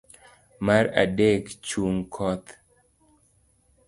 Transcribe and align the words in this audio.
mar 0.65 0.85
adek. 1.03 1.43
chung'o 1.67 2.01
koth 2.15 2.49